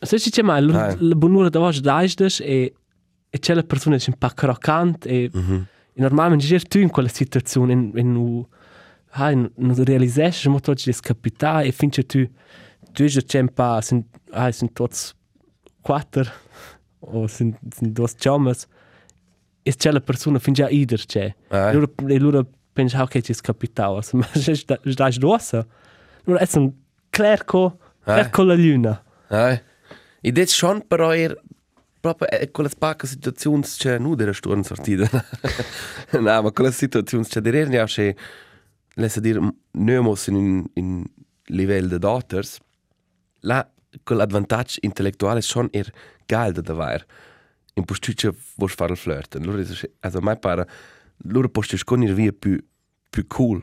[0.06, 0.96] Se ci c'è mai, la Ah.
[0.98, 2.74] la bunura da daisdes e
[3.32, 5.66] e c'è la persona che è un po' croccante e, Mhm.
[5.92, 8.44] e normalmente gir tu in quella situazione in in u
[9.12, 12.28] hai non realizesci mo tot des capita e finché tu
[12.92, 15.14] tu già c'è po' sind hai sind tots
[15.82, 16.24] quattro
[17.00, 18.66] o sind sind dos chamas
[19.62, 21.70] e c'è la persona fin già ider c'è Ah.
[21.70, 24.78] e loro e loro pensa ok ci scapitao ma se stai
[25.20, 25.66] rossa
[26.24, 26.72] allora è un
[27.10, 28.14] clerco Ah.
[28.14, 29.60] clerco la luna Ai.
[30.22, 31.38] E det schon però er
[32.00, 35.06] proprio è quella spacca situazione c'è nu della storn sortida.
[36.18, 38.16] no, ma quella situazione c'è di rerne che
[38.96, 39.40] laisse dir
[39.72, 41.04] nömos in in
[41.48, 42.58] livello de daughters.
[43.42, 43.66] La
[44.04, 45.90] quell'advantaggio intellettuale schon er
[46.26, 47.04] geil da davvero.
[47.74, 49.36] In postuccia vuoi fare il flirt.
[49.36, 49.62] Allora,
[50.00, 50.66] also mai pare,
[51.24, 52.58] loro posti con ir via più
[53.10, 53.62] più cool.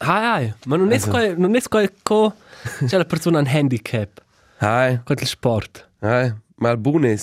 [0.00, 2.34] ah ah ma non è Also- sco non è sco co
[2.86, 4.22] c'è la persona un handicap
[4.58, 7.16] Hai, quel sport hai, ma il buon è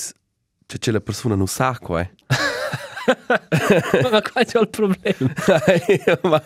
[0.66, 2.06] che c'è la persona non sa qua.
[3.08, 5.34] Ma qual è il problema?
[6.24, 6.42] ma,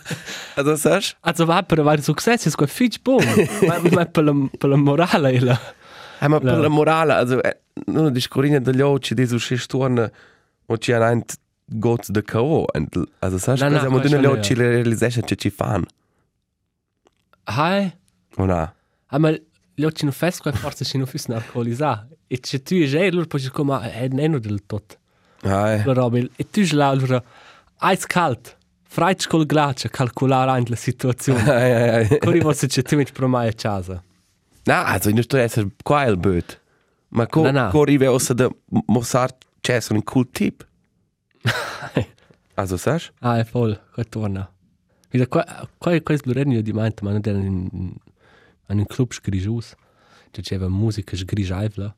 [0.56, 3.24] also sagst Also va per avere successo, è quel fitch boom.
[3.68, 5.60] Ma ma per la per la morale e la
[6.22, 10.12] Hey, ma per la morale, also, eh, non discorrine degli occhi di su sturne,
[10.66, 11.24] o ci hanno ein
[11.64, 12.66] Gott de K.O.
[13.20, 14.32] Also, sagst No, no, siamo questo degli no.
[14.34, 15.86] occhi le realization che ci fanno,
[17.46, 17.90] Hai,
[18.36, 18.74] o no?
[19.12, 22.06] ah ma gli occhi non fes qua forse si non fis alcolizza.
[22.28, 25.00] E se tu è loro poi come è neno del tot.
[25.42, 27.24] La roba e tu là allora
[27.82, 28.58] eis kalt.
[28.92, 31.42] Freit col glacia calcolare anche la situazione.
[31.44, 32.18] Hey, hey, hey.
[32.20, 34.04] Corri você c'è tu mit promai a casa.
[34.66, 36.60] Na, also, nicht nur esser qua il böt.
[37.10, 37.70] Ma co, No, no.
[37.70, 38.50] co rive ossa de
[38.88, 40.66] Mossad c'è un cool tip.
[42.56, 44.52] Also, sagst Ah, è voll, qua torna.
[45.12, 45.46] Wieder qua
[45.78, 49.76] qua qua è l'urenio di mente, ma non era in in un club sgrigius.
[50.32, 51.96] C'è c'era musica sgrigiaivla.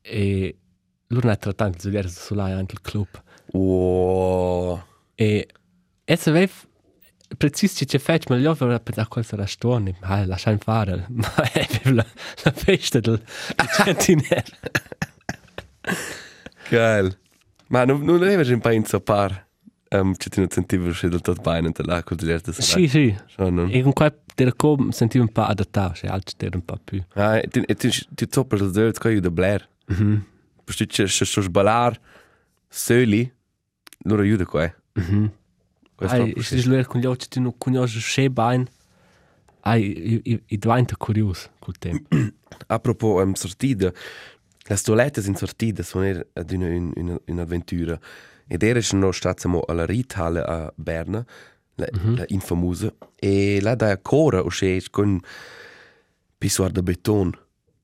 [0.00, 0.56] E
[1.12, 3.08] loro ne trattano di vedere sull'aia anche il club.
[3.52, 4.82] Wow.
[5.14, 5.46] E
[6.04, 6.50] e se vei
[7.36, 9.96] preciso c'è fetch, ma ho per pensare qual sarà storni.
[10.00, 11.06] Ah, lasciamo fare.
[11.10, 12.04] Ma è la,
[12.42, 13.22] la festa del
[13.84, 14.58] centinaire.
[16.68, 17.18] Geil.
[17.68, 19.46] Ma non, non avevi un po' in sopar.
[19.90, 22.88] Um, ci ti non sentivo uscire del tot bene in là con le altre Sì,
[22.88, 23.14] sì.
[23.36, 27.02] E con qua der com sentivo un po' adattato, cioè altri era un po' più.
[27.14, 29.68] Ah, e ti, e ti, ti topper del zöld, coi de Blair.
[29.88, 30.24] Mhm.
[30.64, 32.00] Perché c'è c'è c'è sbalar,
[32.68, 33.32] söli,
[34.04, 34.74] loro aiuta qua.
[34.94, 35.32] Mhm.
[35.96, 38.66] Ai, ich dis luer con gli occhi, tu non conosci sche bain.
[39.60, 42.08] Ai, i, i, i diventa curioso col tempo.
[42.66, 43.92] Apropos um, sortida,
[44.68, 47.98] le stolette sind sortide, sono er ad una, una, un'avventura.
[48.48, 51.24] Ed era no stazamo alla Rithalle a Berna,
[51.76, 52.16] la, mm -hmm.
[52.16, 55.20] la infamosa, e là da ancora uscì con
[56.38, 57.32] pissoir de beton.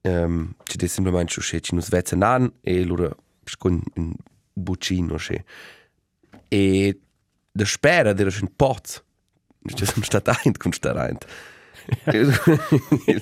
[0.00, 3.16] Um, ci deve semplicemente uscì ci nos vezzanan e loro
[3.58, 4.14] con un
[4.52, 5.42] buccino uscì.
[6.48, 6.98] E
[7.50, 9.02] da spera era un poz.
[9.74, 11.18] Ci sono stato ein con sta rein.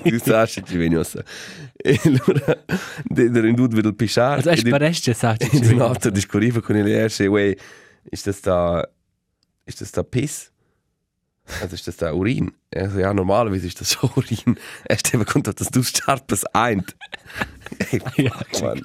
[0.03, 1.25] tu sai che ci vieni ossa.
[1.77, 2.65] E allora,
[3.05, 4.37] der in dud vil pisciare.
[4.37, 7.57] Also, es parece, sa, In die Nacht discorriva con il erste, wey,
[8.11, 8.89] ist das da,
[9.65, 10.51] ist das da Piss?
[11.61, 12.53] Also ist das da Urin?
[12.77, 14.57] Er so, ja, normalerweise ist das so Urin.
[14.85, 16.95] Er steht aber konnt, dass du scharpes eint.
[17.91, 18.83] Ey, Ja, fuck, man.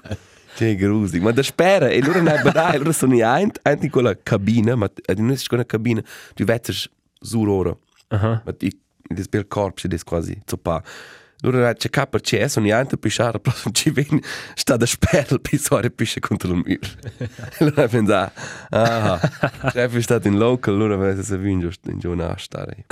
[0.58, 1.21] Che grusig.
[1.21, 4.75] Ma da spera, e loro ne badai, loro sono i eint, eint in quella cabina,
[4.75, 6.01] ma non è quella cabina,
[6.36, 6.89] tu vezzes
[7.21, 7.75] sur ora.
[8.10, 8.41] Aha.
[8.45, 8.77] Ma i,
[9.08, 10.71] das bel corp, si des quasi zoppa.
[10.71, 10.84] Loro
[11.41, 14.21] c'è capa c'è, sono i eint a pisciare, però non ci viene,
[14.54, 17.30] sta da spera, il pissoire pisce contro il muro.
[17.60, 18.32] Allora pensa,
[18.69, 19.19] ah,
[19.71, 22.86] chef è stato in local, allora aveva se vinto in giù a stare.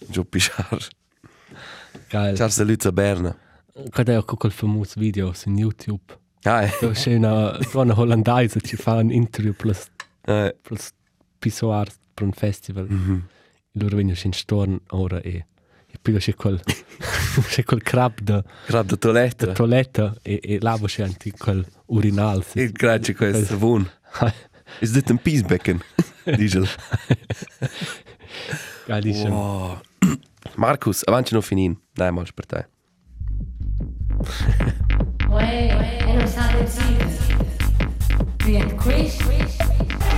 [0.00, 0.78] In giù a pisciare.
[2.08, 2.36] Geil.
[2.36, 3.36] Ciao saluto a Berna.
[3.90, 6.18] Quando ho quel famoso video su YouTube.
[6.42, 6.72] Ah, eh.
[6.80, 9.86] Da c'è una donna olandese che fa un interview plus
[10.24, 10.90] Eh, plus
[11.38, 12.86] pissoir per un festival.
[12.90, 13.20] Mm -hmm.
[13.72, 15.44] Loro vengono in storno ora e e
[16.00, 16.60] poi c'è quel
[17.48, 19.52] c'è quel crab da Grab da da toilette.
[19.52, 22.44] toiletta e e là c'è anche quel urinal.
[22.44, 22.60] sì.
[22.60, 23.88] E grazie questo buon.
[24.80, 25.80] Is dit een piesbekken?
[26.24, 26.68] Diesel.
[28.86, 29.34] Geilissimo.
[29.34, 29.80] Wow.
[30.56, 31.78] Markus, avanti non finin.
[31.94, 32.66] Nein, mal per te.
[35.28, 37.36] Uè, e non state zitti.
[38.44, 39.10] Vieni qui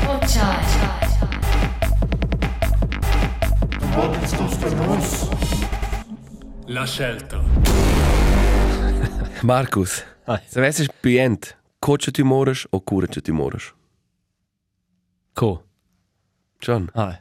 [0.07, 0.99] o c'hai?
[6.70, 7.38] La scelta.
[9.42, 10.04] Markus,
[10.46, 13.74] se avessi pient, coach tu moras o cura tu moras?
[15.33, 15.64] Co.
[16.61, 16.88] John.
[16.94, 17.20] Ah.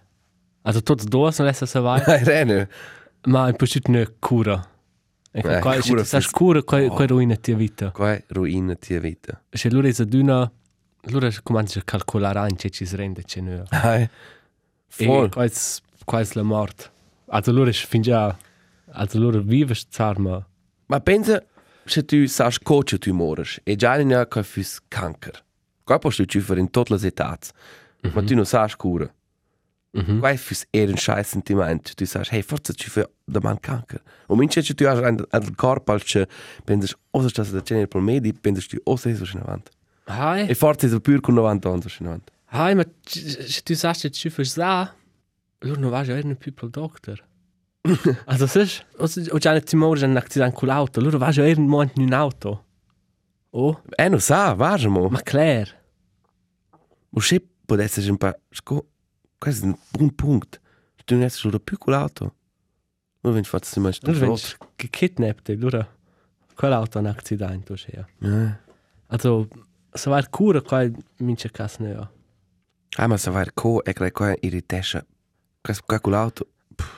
[0.62, 2.70] Also tutti due sono adesso se vai, Nein, Rene.
[3.24, 4.64] ma in più ne cura.
[5.32, 6.90] E Eh, qua cura se sai fis- cura qua Oh.
[6.94, 7.90] qua ruina tia vita.
[7.92, 9.42] Qua è ruina tia vita.
[9.50, 10.52] Se loro è d'una
[11.04, 13.64] loro comincia a calcolare anche ci si rende ce ne.
[13.70, 14.08] Hai.
[14.98, 15.30] E Voll.
[15.30, 15.52] qua è
[16.06, 16.92] qua è la morte.
[17.30, 18.36] Also loro è fin già
[18.94, 20.46] also loro vive zarma.
[20.88, 21.44] Ma pensa,
[21.86, 25.44] se tu sai coach tu moras, e già non è che fis cancer.
[25.84, 27.38] Qua posso tu fare in tutte le età.
[28.14, 29.12] Ma tu non sai cura.
[29.92, 30.20] Mhm.
[30.20, 31.96] Qua è fis er un scheiß sentiment.
[31.96, 34.02] Tu sai, hey, forse ci fa da man cancer.
[34.28, 36.28] O mince tu hai un un corpo al che
[36.64, 39.72] pensi, o se stas da cene per medi, pensi tu o se so in avanti.
[40.06, 40.48] Hai.
[40.48, 42.32] E forse è pur con 90 anni in avanti.
[42.52, 44.94] Hai, ma se tu sagst che ci fai sa,
[45.60, 47.24] loro non va già ne più pro doctor.
[48.26, 48.70] also sai,
[49.30, 52.08] o già ne ti muori un accidente con l'auto, loro va già in momento in
[52.08, 52.66] un auto.
[53.52, 55.08] Oh, Eh, non sa, va, mo.
[55.10, 55.78] ma clair.
[57.12, 58.38] O se può essere un po'...
[58.50, 58.88] Sco...
[59.38, 60.60] Questo è un buon punto.
[61.06, 62.36] Tu non essere solo più con l'auto.
[63.22, 64.58] Non vengi fatto se mai sto Loro frotto.
[64.60, 65.88] wenn gekidnappt, loro
[66.54, 68.06] quell'auto è un accidente, ja.
[68.22, 68.60] Eh.
[69.08, 69.48] Also,
[69.92, 70.86] se vai cura qua
[71.18, 72.12] mince cas ne ja.
[72.98, 75.06] Ah, ma sa vai co e crei qua irritesce.
[75.62, 76.48] Quas calcolato.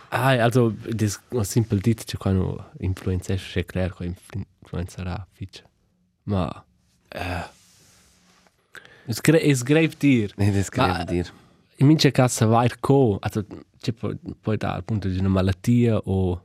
[0.09, 4.13] Ah, also, das ist simpel dit, c'è quando influenza c'è claro che
[4.59, 5.63] influenzerà fice.
[6.23, 6.65] Ma,
[7.09, 7.43] eh,
[9.07, 10.31] es, gre es grave dir.
[10.35, 11.25] Nee, das kann Ah, ich dir.
[11.77, 13.45] In mince casa vai co, also,
[13.79, 16.43] c'è poi, poi da appunto di una malattia o,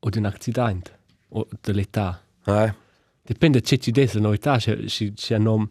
[0.00, 0.98] o di un accidente
[1.30, 2.20] o dell'età.
[2.44, 2.74] Ah,
[3.22, 5.68] Dipende c'è ci des la novità, c'è c'è c'è nom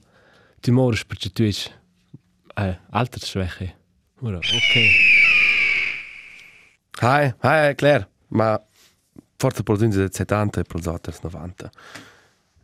[0.60, 1.70] timores perché tu es
[2.56, 3.76] eh altre schwäche.
[4.22, 4.90] Ora, okay.
[7.00, 8.08] Hai, hai, claro.
[8.30, 8.62] Ma
[9.38, 11.70] forse per del 70 e per gli altri 90.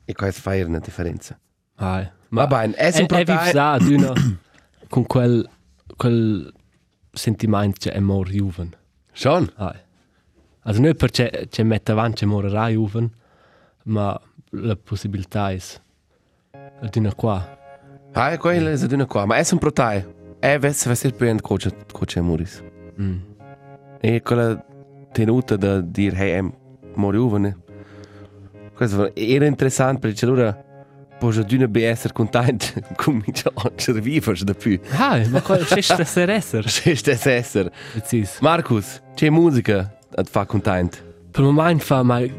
[0.06, 1.40] E qua fa una differenza.
[1.76, 2.10] Ai.
[2.30, 4.12] Va bene, è è sempre è da d'una
[4.90, 5.48] con quel
[5.96, 6.52] quel
[7.12, 8.72] sentimento che è mor juven.
[9.12, 9.52] Schon?
[9.56, 9.80] Ai.
[10.62, 13.12] Also non perché c'è mette avanti morerà juven,
[13.84, 14.20] ma
[14.52, 15.60] la possibilità è
[16.90, 17.62] d'una qua.
[18.14, 19.26] Hai, quella è una qua.
[19.26, 20.06] Ma è sempre tai.
[20.40, 22.64] È verso verso il primo coach coach Muris.
[23.00, 23.33] Mm.
[24.06, 24.62] E quella
[25.14, 26.43] tenuta da dire hey, è
[26.95, 27.58] moriuvane.
[28.76, 30.62] Questo era interessante perché allora
[31.18, 32.66] puoi già di essere contento
[32.97, 34.78] comincia a servire da più.
[34.97, 36.68] Ai, ma qual è stessa esser?
[36.70, 37.72] Se stesse essere.
[37.93, 38.39] Precis.
[38.41, 40.97] Marcus, c'è musica a fa contento.
[41.32, 42.30] Per il momento fa mai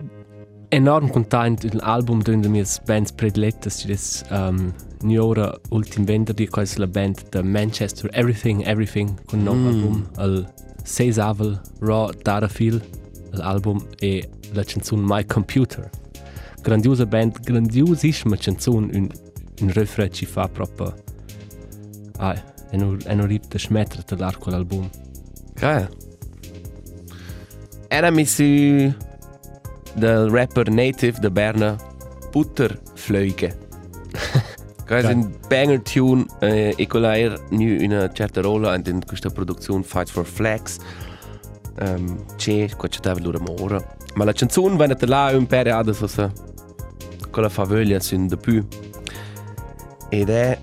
[0.68, 6.04] enorm content un album di una delle mie bands predilettas, ci des um, Niora ultim
[6.04, 10.46] venerdì, qual è la band da Manchester, Everything, Everything, con un nuovo album, il
[10.84, 12.80] Seisavel, Raw Darafil,
[13.30, 15.90] l'album e la canzone My Computer.
[16.60, 19.08] Grandiosa band, grandiosissima canzone, un,
[19.60, 20.94] un refrain ci fa proprio...
[22.18, 22.34] Ah,
[22.70, 24.88] è un, è un rip da smettere dell'arco l'album.
[25.54, 25.88] Geil.
[27.88, 28.42] Era mi su
[29.94, 31.76] del rapper native de Berna
[32.30, 33.63] Butterfleuge.
[34.86, 35.06] Geil.
[35.06, 40.10] un banger tune eh, e quella era nu una certa rola in questa produzione Fight
[40.10, 40.78] for Flags.
[41.80, 43.82] Um, c'è, qua c'è da loro mora.
[44.14, 46.30] Ma la canzone venne là un per adesso sa
[47.30, 48.64] quella faveglia sun de più.
[50.08, 50.58] Ed è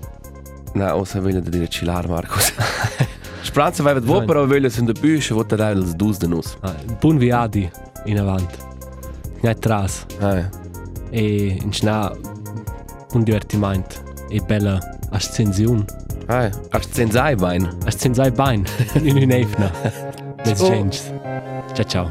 [0.74, 2.54] na o sa voglia da dire cilar Marcus.
[3.42, 4.26] Speranza vai vet vo Nein.
[4.26, 6.56] però voglia sun de più, che vota dai els dus de nus.
[6.60, 7.70] Ah, buon viadi
[8.04, 8.56] in avanti.
[9.42, 10.06] Non tras.
[10.20, 10.48] Ah,
[11.10, 12.10] e in schnà
[13.12, 14.78] un divertimento e bella
[15.10, 15.84] ascensione.
[16.28, 17.68] ah, ach zenzai wein.
[17.86, 18.64] Ascensai bain
[18.94, 19.70] in un'efna.
[20.44, 20.68] Let's Ciao.
[20.70, 20.98] change.
[21.74, 22.08] Ciao ciao.